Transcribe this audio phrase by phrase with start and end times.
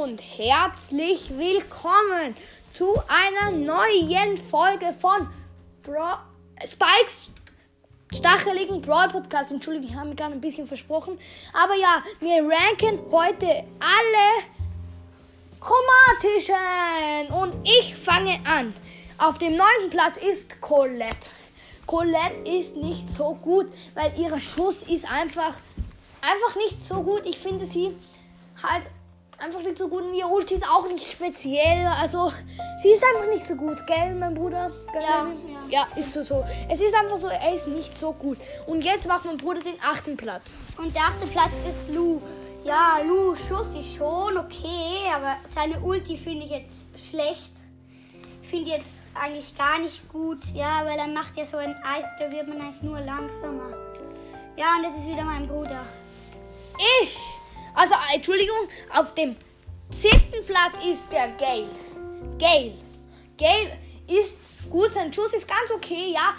[0.00, 2.34] und herzlich willkommen
[2.72, 5.28] zu einer neuen Folge von
[5.82, 6.24] Bra
[6.64, 7.28] Spikes
[8.10, 9.52] stacheligen Brawl Podcast.
[9.52, 11.18] Entschuldigung, ich habe mich gerade ein bisschen versprochen.
[11.52, 14.46] Aber ja, wir ranken heute alle
[15.60, 17.34] chromatischen.
[17.34, 18.72] Und ich fange an.
[19.18, 21.28] Auf dem neunten Platz ist Colette.
[21.84, 25.56] Colette ist nicht so gut, weil ihr Schuss ist einfach,
[26.22, 27.26] einfach nicht so gut.
[27.26, 27.94] Ich finde sie
[28.62, 28.84] halt
[29.42, 31.86] einfach nicht so gut und ihr Ulti ist auch nicht speziell.
[32.00, 32.32] Also,
[32.82, 34.70] sie ist einfach nicht so gut, gell, mein Bruder?
[34.92, 35.56] Gell, Ja, Levi?
[35.74, 36.44] ja, ist so so.
[36.68, 38.38] Es ist einfach so, er ist nicht so gut.
[38.66, 40.56] Und jetzt macht mein Bruder den achten Platz.
[40.78, 42.20] Und der achte Platz ist Lu.
[42.64, 46.76] Ja, Lu Schuss ist schon okay, aber seine Ulti finde ich jetzt
[47.08, 47.50] schlecht.
[48.42, 50.38] Ich finde jetzt eigentlich gar nicht gut.
[50.54, 53.70] Ja, weil er macht ja so ein Eis, da wird man eigentlich nur langsamer.
[54.56, 55.80] Ja, und jetzt ist wieder mein Bruder.
[57.02, 57.16] Ich,
[57.74, 58.56] also äh, Entschuldigung,
[58.94, 59.36] auf dem
[59.90, 61.68] siebten Platz ist der Gale.
[62.38, 62.74] Gale.
[63.38, 64.36] Gale ist
[64.70, 66.34] gut, sein Schuss ist ganz okay, ja.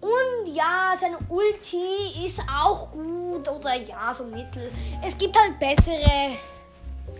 [0.00, 4.70] Und ja, seine Ulti ist auch gut oder ja, so mittel.
[5.04, 6.36] Es gibt halt bessere.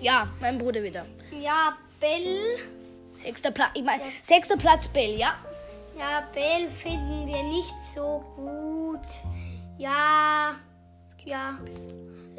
[0.00, 1.06] Ja, mein Bruder wieder.
[1.40, 2.58] Ja, Bell.
[3.14, 5.34] Sechster Platz, ich meine, sechster Platz Bell, ja.
[5.96, 9.06] Ja, Bell finden wir nicht so gut.
[9.78, 10.56] Ja,
[11.24, 11.58] ja.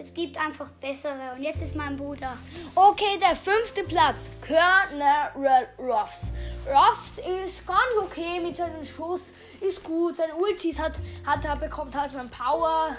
[0.03, 1.33] Es gibt einfach bessere.
[1.35, 2.37] Und jetzt ist mein Bruder.
[2.75, 4.29] Okay, der fünfte Platz.
[4.41, 6.27] Colonel Ruffs.
[6.67, 9.31] Ruffs ist ganz okay mit seinem Schuss.
[9.61, 10.17] Ist gut.
[10.17, 10.93] Seine Ultis hat,
[11.25, 12.97] hat er bekommt halt so ein Power.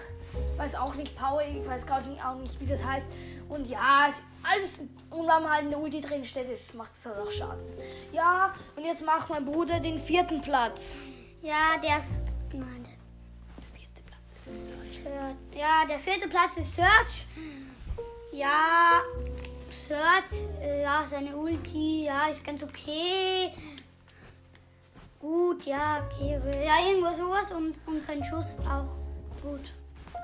[0.56, 3.06] Weiß auch nicht Power, ich weiß gar nicht, auch nicht, wie das heißt.
[3.48, 4.78] Und ja, es, alles.
[5.10, 7.62] Und wenn man halt eine Ulti drin steht, das macht es halt auch Schaden.
[8.12, 10.96] Ja, und jetzt macht mein Bruder den vierten Platz.
[11.42, 12.02] Ja, der.
[15.04, 17.26] Der, ja, der vierte Platz ist Search.
[18.32, 19.02] Ja,
[19.86, 23.52] Search, äh, ja, seine Ulti, ja, ist ganz okay.
[25.20, 26.40] Gut, ja, okay.
[26.64, 28.96] Ja, irgendwo sowas und, und sein Schuss auch
[29.42, 29.72] gut.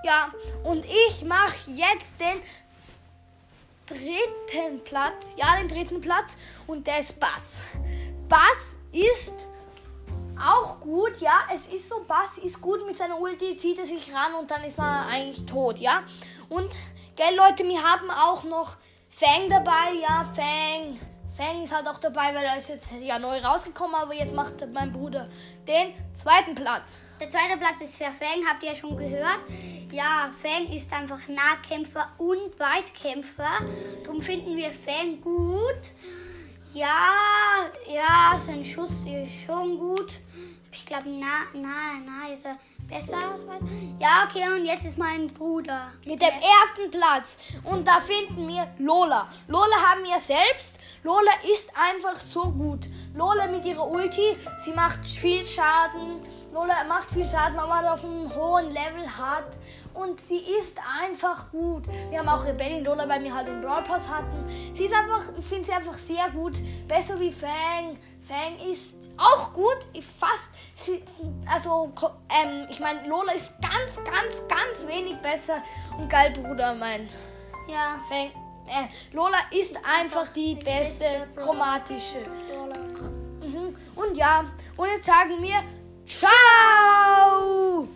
[0.04, 0.30] Ja,
[0.64, 2.40] und ich mache jetzt den
[3.86, 5.34] dritten Platz.
[5.36, 6.36] Ja, den dritten Platz.
[6.66, 7.62] Und der ist Bass.
[8.28, 9.46] Bass ist
[10.40, 11.40] auch gut, ja.
[11.54, 14.64] Es ist so, Bass ist gut mit seiner Ulti, zieht er sich ran und dann
[14.64, 16.02] ist man eigentlich tot, ja.
[16.48, 16.70] Und,
[17.16, 18.76] gell, Leute, wir haben auch noch
[19.08, 20.98] Fang dabei, ja, Fang.
[21.36, 24.54] Fang ist halt auch dabei, weil er ist jetzt ja neu rausgekommen, aber jetzt macht
[24.72, 25.28] mein Bruder
[25.66, 26.98] den zweiten Platz.
[27.20, 29.40] Der zweite Platz ist für Fang, habt ihr ja schon gehört.
[29.90, 33.60] Ja, Fang ist einfach Nahkämpfer und Weitkämpfer.
[34.04, 35.80] Darum finden wir Fang gut.
[36.72, 40.12] Ja, ja, sein Schuss ist schon gut.
[40.70, 42.58] Ich glaube, nah, nah, nah ist er
[42.88, 43.34] besser.
[43.98, 45.90] Ja, okay, und jetzt ist mein Bruder.
[46.04, 47.38] Mit dem ersten Platz.
[47.64, 49.28] Und da finden wir Lola.
[49.48, 50.78] Lola haben wir selbst.
[51.02, 52.88] Lola ist einfach so gut.
[53.14, 56.20] Lola mit ihrer Ulti, sie macht viel Schaden.
[56.52, 59.58] Lola macht viel Schaden, wenn man auf einem hohen Level hat.
[59.94, 61.84] Und sie ist einfach gut.
[62.10, 64.44] Wir haben auch Rebellion Lola, weil wir halt den Brawl Pass hatten.
[64.74, 66.54] Sie ist einfach, ich finde sie einfach sehr gut.
[66.86, 67.98] Besser wie Fang.
[68.26, 69.78] Fang ist auch gut.
[69.92, 71.02] Ich fast, sie,
[71.52, 71.92] also,
[72.28, 75.62] ähm, ich meine, Lola ist ganz, ganz, ganz wenig besser.
[75.98, 77.08] Und geil, Bruder, mein
[77.68, 78.30] Ja, Fang.
[78.66, 82.20] Äh, Lola ist einfach die beste chromatische.
[83.42, 83.76] Mhm.
[83.96, 84.44] Und ja,
[84.76, 85.56] und jetzt sagen wir
[86.10, 87.88] Ciao!